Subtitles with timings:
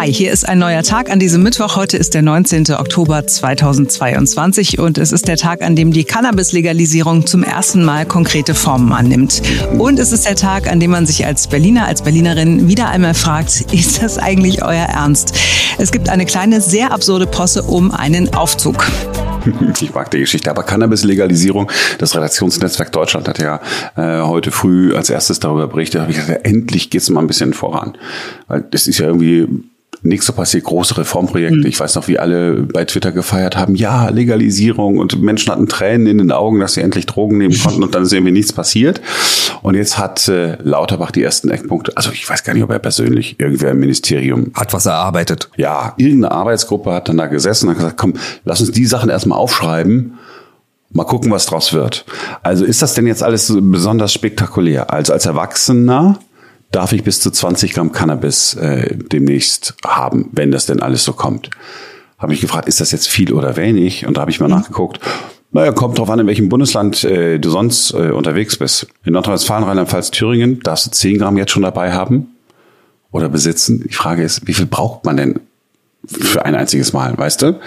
[0.00, 1.76] Hi, hier ist ein neuer Tag an diesem Mittwoch.
[1.76, 2.72] Heute ist der 19.
[2.72, 8.54] Oktober 2022 und es ist der Tag, an dem die Cannabis-Legalisierung zum ersten Mal konkrete
[8.54, 9.42] Formen annimmt.
[9.76, 13.12] Und es ist der Tag, an dem man sich als Berliner, als Berlinerin wieder einmal
[13.12, 15.34] fragt, ist das eigentlich euer Ernst?
[15.76, 18.90] Es gibt eine kleine, sehr absurde Posse um einen Aufzug.
[19.80, 20.50] Ich mag die Geschichte.
[20.50, 23.60] Aber Cannabis-Legalisierung, das Redaktionsnetzwerk Deutschland hat ja
[23.96, 25.96] äh, heute früh als erstes darüber berichtet.
[25.96, 27.96] Da habe ich gesagt, endlich geht's mal ein bisschen voran.
[28.48, 29.48] Weil das ist ja irgendwie
[30.02, 31.58] nichts so passiert, große Reformprojekte.
[31.58, 31.66] Mhm.
[31.66, 36.06] Ich weiß noch, wie alle bei Twitter gefeiert haben, ja, Legalisierung und Menschen hatten Tränen
[36.06, 39.00] in den Augen, dass sie endlich Drogen nehmen konnten und dann ist irgendwie nichts passiert.
[39.62, 42.78] Und jetzt hat äh, Lauterbach die ersten Eckpunkte, also ich weiß gar nicht, ob er
[42.78, 45.50] persönlich irgendwer im Ministerium hat was erarbeitet.
[45.56, 48.14] Ja, irgendeine Arbeitsgruppe hat dann da gesessen und hat gesagt, komm,
[48.44, 50.18] lass uns die Sachen erstmal aufschreiben.
[50.92, 52.04] Mal gucken, was draus wird.
[52.42, 54.92] Also ist das denn jetzt alles besonders spektakulär?
[54.92, 56.18] Also als Erwachsener
[56.70, 61.12] darf ich bis zu 20 Gramm Cannabis äh, demnächst haben, wenn das denn alles so
[61.12, 61.50] kommt.
[62.18, 64.06] Habe ich gefragt, ist das jetzt viel oder wenig?
[64.06, 64.54] Und da habe ich mal mhm.
[64.54, 65.00] nachgeguckt.
[65.52, 68.86] Naja, kommt drauf an, in welchem Bundesland äh, du sonst äh, unterwegs bist.
[69.04, 72.28] In Nordrhein-Westfalen, Rheinland-Pfalz, Thüringen darfst du 10 Gramm jetzt schon dabei haben
[73.10, 73.82] oder besitzen.
[73.88, 75.40] Die Frage ist, wie viel braucht man denn
[76.06, 77.60] für ein einziges Mal, weißt du?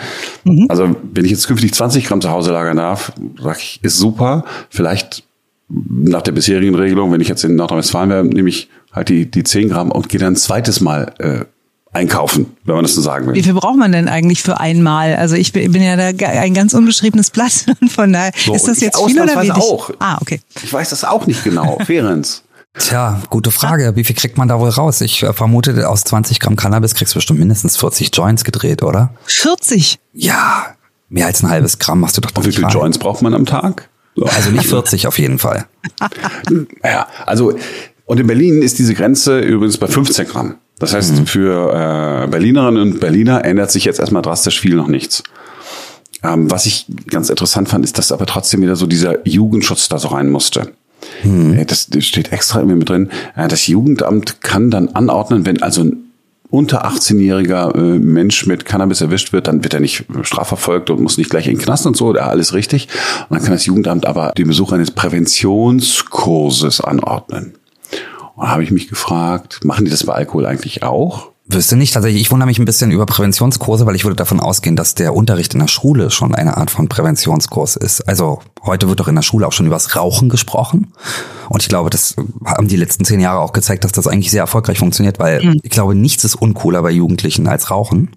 [0.46, 0.68] Mhm.
[0.70, 4.46] Also wenn ich jetzt künftig 20 Gramm zu Hause lagern darf, sag ich, ist super.
[4.70, 5.24] Vielleicht
[5.70, 9.44] nach der bisherigen Regelung, wenn ich jetzt in Nordrhein-Westfalen wäre, nehme ich halt die, die
[9.44, 11.46] 10 Gramm und gehe dann ein zweites Mal äh,
[11.94, 13.36] einkaufen, wenn man das so sagen will.
[13.36, 15.16] Wie viel braucht man denn eigentlich für einmal?
[15.16, 18.32] Also ich bin, ja da ein ganz unbeschriebenes Blatt von daher.
[18.36, 19.54] So, ist das jetzt viel oder wenig?
[19.54, 19.92] auch.
[20.00, 20.42] Ah, okay.
[20.64, 21.78] Ich weiß das auch nicht genau.
[21.86, 22.44] Ferenz.
[22.78, 23.96] Tja, gute Frage.
[23.96, 25.02] Wie viel kriegt man da wohl raus?
[25.02, 29.14] Ich äh, vermute, aus 20 Gramm Cannabis kriegst du bestimmt mindestens 40 Joints gedreht, oder?
[29.26, 30.00] 40?
[30.14, 30.66] Ja,
[31.10, 33.46] mehr als ein halbes Gramm machst du doch Und wie viele Joints braucht man am
[33.46, 33.90] Tag?
[34.22, 35.66] Also nicht 40 auf jeden Fall.
[36.84, 37.58] ja, also
[38.06, 40.56] und in Berlin ist diese Grenze übrigens bei 15 Gramm.
[40.80, 41.26] Das heißt, mhm.
[41.26, 45.24] für äh, Berlinerinnen und Berliner ändert sich jetzt erstmal drastisch viel noch nichts.
[46.24, 50.00] Ähm, was ich ganz interessant fand, ist, dass aber trotzdem wieder so dieser Jugendschutz da
[50.00, 50.74] so rein musste.
[51.24, 51.66] Mhm.
[51.68, 53.10] Das, das steht extra irgendwie mit drin.
[53.36, 56.03] Äh, das Jugendamt kann dann anordnen, wenn also ein
[56.54, 61.18] unter 18-jähriger äh, Mensch mit Cannabis erwischt wird, dann wird er nicht strafverfolgt und muss
[61.18, 62.90] nicht gleich in den Knast und so, ja, alles richtig.
[63.28, 67.56] Und dann kann das Jugendamt aber den Besuch eines Präventionskurses anordnen.
[68.36, 71.33] Und da habe ich mich gefragt, machen die das bei Alkohol eigentlich auch?
[71.46, 72.22] Wüsste nicht tatsächlich.
[72.22, 75.54] Ich wundere mich ein bisschen über Präventionskurse, weil ich würde davon ausgehen, dass der Unterricht
[75.54, 78.02] in der Schule schon eine Art von Präventionskurs ist.
[78.08, 80.94] Also heute wird doch in der Schule auch schon übers Rauchen gesprochen.
[81.50, 82.16] Und ich glaube, das
[82.46, 85.60] haben die letzten zehn Jahre auch gezeigt, dass das eigentlich sehr erfolgreich funktioniert, weil mhm.
[85.62, 88.12] ich glaube, nichts ist uncooler bei Jugendlichen als Rauchen.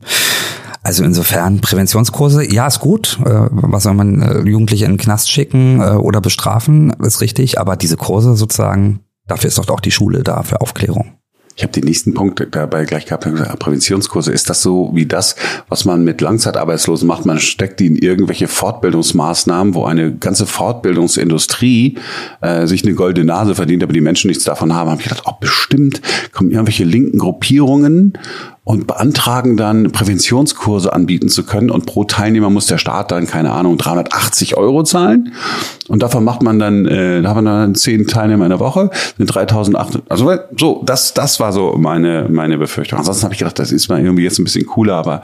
[0.85, 3.19] Also insofern Präventionskurse, ja, ist gut.
[3.25, 7.59] Äh, was soll man äh, Jugendliche in den Knast schicken äh, oder bestrafen, ist richtig.
[7.59, 11.17] Aber diese Kurse sozusagen, dafür ist doch auch die Schule da für Aufklärung.
[11.56, 13.27] Ich habe den nächsten Punkt dabei gleich gehabt.
[13.59, 14.31] Präventionskurse.
[14.31, 15.37] Ist das so wie das,
[15.71, 17.25] was man mit Langzeitarbeitslosen macht?
[17.25, 21.97] Man steckt die in irgendwelche Fortbildungsmaßnahmen, wo eine ganze Fortbildungsindustrie
[22.43, 24.91] äh, sich eine goldene Nase verdient, aber die Menschen nichts davon haben.
[24.91, 28.19] Hab ich gedacht, oh, bestimmt kommen irgendwelche linken Gruppierungen
[28.66, 33.53] und beantragen dann Präventionskurse anbieten zu können und pro Teilnehmer muss der Staat dann keine
[33.53, 35.32] Ahnung 380 Euro zahlen
[35.87, 38.91] und davon macht man dann äh, da haben wir dann zehn Teilnehmer in der Woche
[39.19, 43.56] sind 3.800 also so das das war so meine meine Befürchtung ansonsten habe ich gedacht
[43.60, 45.22] das ist mal irgendwie jetzt ein bisschen cooler aber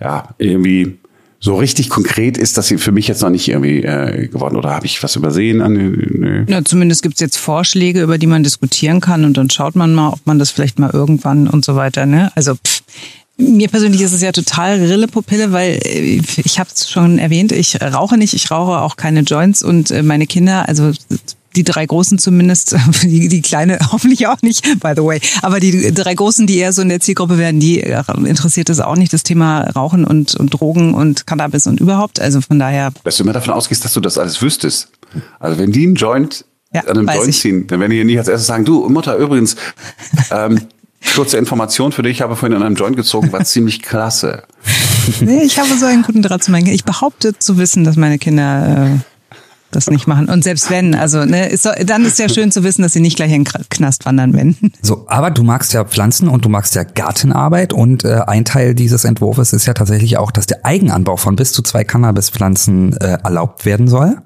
[0.00, 0.96] ja irgendwie
[1.40, 4.56] so richtig konkret ist das für mich jetzt noch nicht irgendwie äh, geworden.
[4.56, 5.58] Oder habe ich was übersehen?
[5.58, 6.44] Nö.
[6.48, 10.08] Ja, zumindest gibt's jetzt Vorschläge, über die man diskutieren kann und dann schaut man mal,
[10.08, 12.06] ob man das vielleicht mal irgendwann und so weiter.
[12.06, 12.32] Ne?
[12.34, 12.77] Also pff,
[13.38, 17.80] mir persönlich ist es ja total Rille-Pupille, weil äh, ich habe es schon erwähnt, ich
[17.80, 20.92] rauche nicht, ich rauche auch keine Joints und äh, meine Kinder, also
[21.54, 25.92] die drei Großen zumindest, die, die Kleine hoffentlich auch nicht, by the way, aber die
[25.94, 29.12] drei Großen, die eher so in der Zielgruppe werden, die äh, interessiert es auch nicht,
[29.12, 32.20] das Thema Rauchen und, und Drogen und Cannabis und überhaupt.
[32.20, 32.92] Also von daher.
[33.04, 34.88] Dass du immer davon ausgehst, dass du das alles wüsstest.
[35.38, 38.28] Also wenn die einen Joint ja, an einem Joint ziehen, dann werden die nicht als
[38.28, 39.56] erstes sagen, du Mutter, übrigens,
[40.30, 40.60] ähm,
[41.14, 44.44] kurze Information für dich, ich habe vorhin an einem Joint gezogen, war ziemlich klasse.
[45.20, 46.74] Nee, ich habe so einen guten Draht zu meinen Kindern.
[46.74, 49.07] Ich behaupte zu wissen, dass meine Kinder äh,
[49.70, 50.28] das nicht machen.
[50.28, 53.16] Und selbst wenn, also ne, ist, dann ist ja schön zu wissen, dass sie nicht
[53.16, 54.56] gleich in den Knast wandern werden.
[54.80, 58.74] So, aber du magst ja Pflanzen und du magst ja Gartenarbeit und äh, ein Teil
[58.74, 63.18] dieses Entwurfs ist ja tatsächlich auch, dass der Eigenanbau von bis zu zwei Cannabispflanzen äh,
[63.22, 64.16] erlaubt werden soll.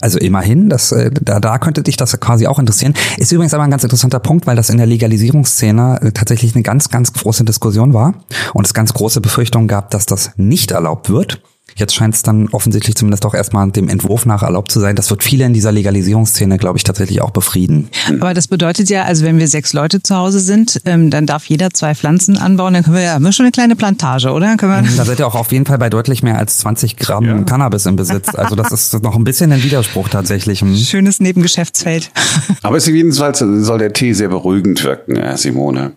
[0.00, 2.94] Also immerhin, das, äh, da, da könnte dich das quasi auch interessieren.
[3.16, 6.62] Ist übrigens aber ein ganz interessanter Punkt, weil das in der Legalisierungsszene äh, tatsächlich eine
[6.62, 8.14] ganz, ganz große Diskussion war
[8.54, 11.42] und es ganz große Befürchtungen gab, dass das nicht erlaubt wird.
[11.78, 14.96] Jetzt scheint es dann offensichtlich zumindest auch erstmal dem Entwurf nach erlaubt zu sein.
[14.96, 17.88] Das wird viele in dieser Legalisierungsszene, glaube ich, tatsächlich auch befrieden.
[18.20, 21.44] Aber das bedeutet ja, also wenn wir sechs Leute zu Hause sind, ähm, dann darf
[21.44, 24.56] jeder zwei Pflanzen anbauen, dann können wir ja haben wir schon eine kleine Plantage, oder?
[24.56, 27.24] Können wir Da seid ihr auch auf jeden Fall bei deutlich mehr als 20 Gramm
[27.24, 27.42] Ja.
[27.42, 28.34] Cannabis im Besitz.
[28.34, 30.60] Also das ist noch ein bisschen ein Widerspruch tatsächlich.
[30.60, 30.76] Hm.
[30.76, 32.10] Schönes Nebengeschäftsfeld.
[32.62, 35.92] Aber es ist jedenfalls soll der Tee sehr beruhigend wirken, ja, Simone.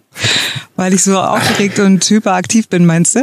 [0.76, 3.22] Weil ich so aufgeregt und hyperaktiv bin, meinst du?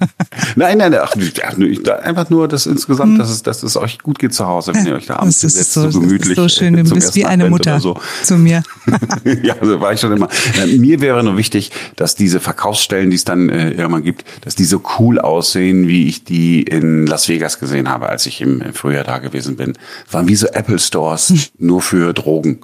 [0.56, 4.34] Nein, nein, ach, ich- einfach nur, dass insgesamt, dass es, dass es euch gut geht
[4.34, 6.30] zu Hause, wenn ihr euch da abends Das ist sitzt, so, das gemütlich.
[6.30, 6.76] ist so schön.
[6.84, 7.98] Du bist wie eine Mutter So.
[8.22, 8.62] zu mir.
[9.42, 10.28] ja, so war ich schon immer.
[10.60, 14.54] Äh, Mir wäre nur wichtig, dass diese Verkaufsstellen, die es dann äh, irgendwann gibt, dass
[14.54, 18.62] die so cool aussehen, wie ich die in Las Vegas gesehen habe, als ich im
[18.72, 19.74] Frühjahr da gewesen bin.
[20.10, 22.60] Waren wie so Apple Stores, nur für Drogen.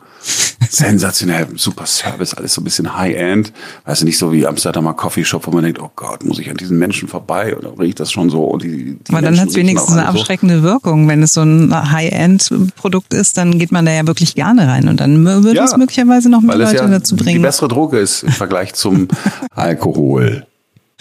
[0.68, 3.52] Sensationell, super Service, alles so ein bisschen High-End.
[3.84, 6.56] Weißt du, nicht so wie Amsterdamer Coffeeshop, wo man denkt, oh Gott, muss ich an
[6.56, 8.44] diesen Menschen vorbei oder riecht das schon so?
[8.44, 10.20] Und die, die Aber dann hat es wenigstens eine alle so.
[10.20, 11.08] abschreckende Wirkung.
[11.08, 14.88] Wenn es so ein High-End-Produkt ist, dann geht man da ja wirklich gerne rein.
[14.88, 17.42] Und dann würde es möglicherweise noch mehr Leute ja dazu Die bringen.
[17.42, 19.08] bessere Droge ist im Vergleich zum
[19.54, 20.46] Alkohol.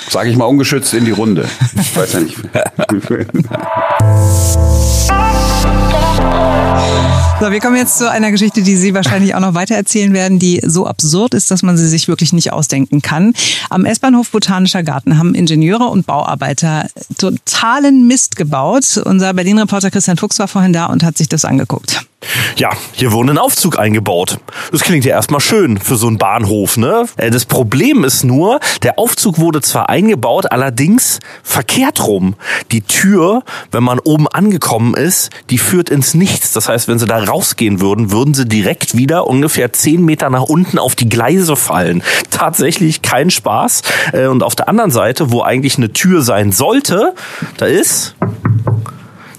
[0.09, 1.45] Sage ich mal ungeschützt in die Runde.
[1.79, 2.37] Ich weiß ja nicht.
[7.37, 10.39] So, wir kommen jetzt zu einer Geschichte, die Sie wahrscheinlich auch noch weiter erzählen werden,
[10.39, 13.33] die so absurd ist, dass man sie sich wirklich nicht ausdenken kann.
[13.69, 16.87] Am S-Bahnhof Botanischer Garten haben Ingenieure und Bauarbeiter
[17.17, 19.01] totalen Mist gebaut.
[19.03, 22.05] Unser Berlin-Reporter Christian Fuchs war vorhin da und hat sich das angeguckt.
[22.57, 24.39] Ja, hier wurde ein Aufzug eingebaut.
[24.71, 27.05] Das klingt ja erstmal schön für so einen Bahnhof, ne?
[27.17, 32.35] Äh, Das Problem ist nur, der Aufzug wurde zwar eingebaut, allerdings verkehrt rum.
[32.71, 36.53] Die Tür, wenn man oben angekommen ist, die führt ins Nichts.
[36.53, 40.43] Das heißt, wenn sie da rausgehen würden, würden sie direkt wieder ungefähr zehn Meter nach
[40.43, 42.01] unten auf die Gleise fallen.
[42.31, 43.81] Tatsächlich kein Spaß.
[44.13, 47.13] Äh, Und auf der anderen Seite, wo eigentlich eine Tür sein sollte,
[47.57, 48.14] da ist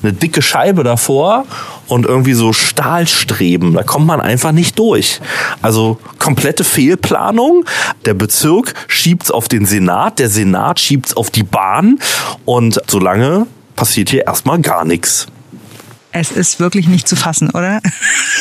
[0.06, 1.44] eine dicke Scheibe davor
[1.88, 3.74] und irgendwie so Stahlstreben.
[3.74, 5.20] Da kommt man einfach nicht durch.
[5.62, 7.64] Also komplette Fehlplanung.
[8.04, 11.98] Der Bezirk schiebt's auf den Senat, der Senat schiebt's auf die Bahn
[12.44, 15.26] und solange passiert hier erstmal gar nichts.
[16.18, 17.80] Es ist wirklich nicht zu fassen, oder?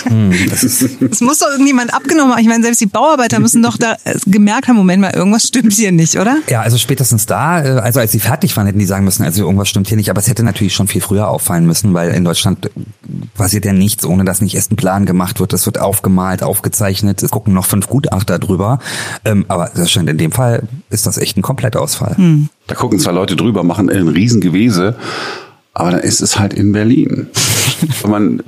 [0.03, 2.41] Hm, Es muss doch irgendjemand abgenommen haben.
[2.41, 5.73] Ich meine, selbst die Bauarbeiter müssen doch da äh, gemerkt haben, Moment mal, irgendwas stimmt
[5.73, 6.37] hier nicht, oder?
[6.49, 9.43] Ja, also spätestens da, äh, also als sie fertig waren, hätten die sagen müssen, also
[9.43, 10.09] irgendwas stimmt hier nicht.
[10.09, 12.69] Aber es hätte natürlich schon viel früher auffallen müssen, weil in Deutschland äh,
[13.35, 15.53] passiert ja nichts, ohne dass nicht erst ein Plan gemacht wird.
[15.53, 18.79] Es wird aufgemalt, aufgezeichnet, es gucken noch fünf Gutachter drüber.
[19.25, 22.15] Ähm, aber das scheint in dem Fall ist das echt ein Komplettausfall.
[22.67, 24.95] Da gucken zwei Leute drüber, machen ein Riesengewese,
[25.73, 27.27] aber dann ist es halt in Berlin.
[28.07, 28.41] Man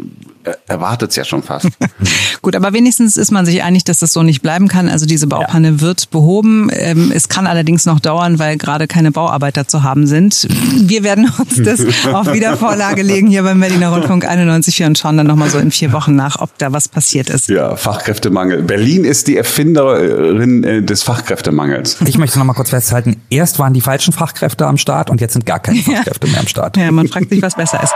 [0.68, 1.68] erwartet es ja schon fast.
[2.42, 4.90] Gut, aber wenigstens ist man sich einig, dass das so nicht bleiben kann.
[4.90, 6.70] Also diese Baupanne wird behoben.
[6.72, 10.48] Ähm, Es kann allerdings noch dauern, weil gerade keine Bauarbeiter zu haben sind.
[10.76, 11.82] Wir werden uns das
[12.14, 15.92] auf Wiedervorlage legen hier beim Berliner Rundfunk 91 und schauen dann nochmal so in vier
[15.94, 17.50] Wochen nach, ob da was passiert ist.
[17.50, 18.64] Ja, Fachkräftemangel.
[18.64, 21.98] Berlin ist die Erfinderin äh, des Fachkräftemangels.
[22.06, 25.34] Ich möchte noch mal kurz festhalten, erst waren die falschen Fachkräfte am Start und jetzt
[25.34, 26.78] sind gar keine Fachkräfte mehr am Start.
[26.78, 27.94] Ja, man fragt sich, was besser ist.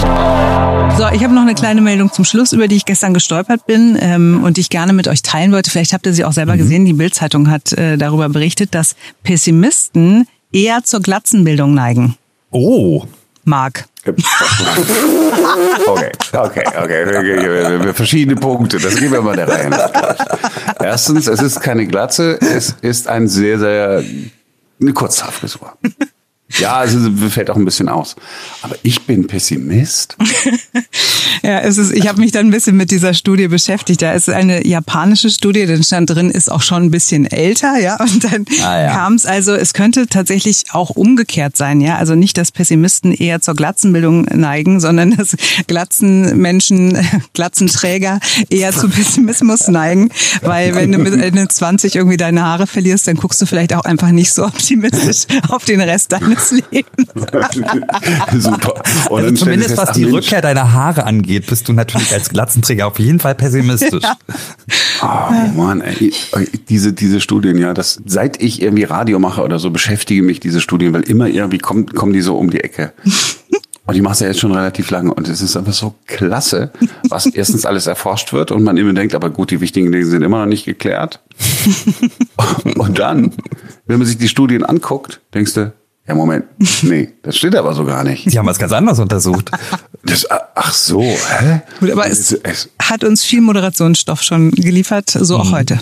[0.00, 3.96] So, ich habe noch eine kleine Meldung zum Schluss, über die ich gestern gestolpert bin
[4.00, 5.70] ähm, und die ich gerne mit euch teilen wollte.
[5.70, 6.84] Vielleicht habt ihr sie auch selber gesehen.
[6.84, 12.16] Die Bild-Zeitung hat äh, darüber berichtet, dass Pessimisten eher zur Glatzenbildung neigen.
[12.50, 13.04] Oh.
[13.44, 13.86] Marc.
[15.86, 17.92] Okay, okay, okay.
[17.92, 18.78] Verschiedene Punkte.
[18.78, 19.90] Das gehen wir mal der Reihe nach.
[20.80, 24.02] Erstens, es ist keine Glatze, es ist ein sehr, sehr
[24.80, 25.72] eine Kurzhaarfrisur.
[26.60, 28.16] Ja, es ist- fällt auch ein bisschen aus.
[28.62, 30.16] Aber ich bin Pessimist.
[31.42, 34.02] Ja, es ist, ich habe mich dann ein bisschen mit dieser Studie beschäftigt.
[34.02, 37.96] Da ist eine japanische Studie, dann stand drin, ist auch schon ein bisschen älter, ja.
[37.98, 38.90] Und dann Ah, ja.
[38.92, 41.96] kam es also, es könnte tatsächlich auch umgekehrt sein, ja.
[41.96, 45.34] Also nicht, dass Pessimisten eher zur Glatzenbildung neigen, sondern dass
[45.66, 46.98] Glatzenmenschen,
[47.32, 50.10] Glatzenträger eher zu Pessimismus neigen.
[50.42, 53.84] Weil wenn du mit Ende 20 irgendwie deine Haare verlierst, dann guckst du vielleicht auch
[53.84, 57.08] einfach nicht so optimistisch auf den Rest deines Lebens.
[58.44, 58.82] Super.
[59.10, 62.86] Und Also zumindest was die Mensch, Rückkehr deiner Haare angeht, bist du natürlich als Glatzenträger
[62.86, 64.04] auf jeden Fall pessimistisch.
[65.02, 66.12] Oh Mann, ey.
[66.68, 70.60] Diese, diese Studien, ja, das, seit ich irgendwie Radio mache oder so, beschäftige mich diese
[70.60, 72.92] Studien, weil immer irgendwie kommen, kommen die so um die Ecke.
[73.90, 76.70] Und ich mache es ja jetzt schon relativ lange und es ist einfach so klasse,
[77.08, 80.22] was erstens alles erforscht wird und man immer denkt, aber gut, die wichtigen Dinge sind
[80.22, 81.20] immer noch nicht geklärt.
[82.76, 83.32] Und dann,
[83.86, 85.72] wenn man sich die Studien anguckt, denkst du,
[86.10, 86.44] ja Moment,
[86.82, 88.32] nee, das steht aber so gar nicht.
[88.32, 89.50] Die haben was ganz anderes untersucht.
[90.04, 91.62] Das, ach so, hä?
[91.78, 95.78] Gut, aber es, es, es, hat uns viel Moderationsstoff schon geliefert, so auch heute.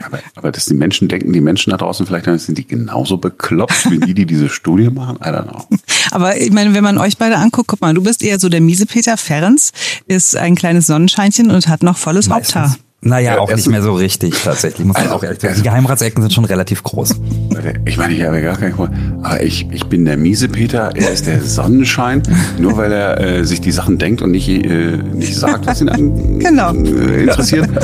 [0.00, 3.18] Ja, aber, aber dass die Menschen denken, die Menschen da draußen vielleicht sind die genauso
[3.18, 5.16] bekloppt wie die, die diese Studie machen?
[5.16, 5.64] I don't know.
[6.10, 8.60] Aber ich meine, wenn man euch beide anguckt, guck mal, du bist eher so der
[8.60, 9.72] miese Peter Ferenz,
[10.06, 12.76] ist ein kleines Sonnenscheinchen und hat noch volles Haupthaar.
[13.00, 15.54] Naja, Ja, auch nicht mehr so richtig, tatsächlich, muss Also, auch ehrlich sagen.
[15.56, 17.14] Die Geheimratsecken sind schon relativ groß.
[17.84, 19.20] Ich meine, ich habe gar kein Problem.
[19.22, 22.22] Aber ich, ich bin der miese Peter, er ist der Sonnenschein,
[22.58, 25.88] nur weil er äh, sich die Sachen denkt und nicht, äh, nicht sagt, was ihn
[25.88, 26.72] an, Genau.
[26.72, 27.68] äh, interessiert.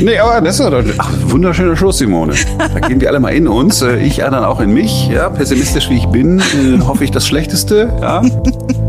[0.00, 2.34] Nee, aber das ist doch ach, wunderschöner Schluss, Simone.
[2.72, 3.82] Da gehen wir alle mal in uns.
[3.82, 5.08] Äh, Ich ja dann auch in mich.
[5.08, 7.92] Ja, pessimistisch wie ich bin, äh, hoffe ich das Schlechteste.
[8.00, 8.22] Ja,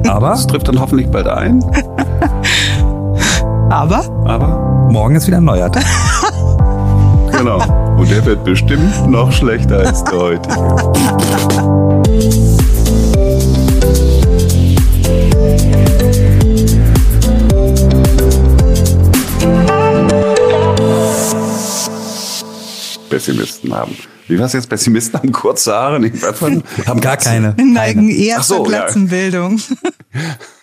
[0.07, 1.63] Aber das trifft dann hoffentlich bald ein.
[3.69, 5.83] Aber Aber morgen ist wieder ein neuer Tag.
[7.31, 7.61] genau.
[7.97, 10.55] Und der wird bestimmt noch schlechter als der heutige.
[23.09, 23.95] Pessimisten haben.
[24.27, 24.69] Wie war es jetzt?
[24.69, 26.01] Pessimisten haben kurze Haare?
[26.01, 27.55] War- haben Gar keine.
[27.57, 28.81] neigen eher Ach so, zur ja.
[28.81, 29.59] Glatzenbildung.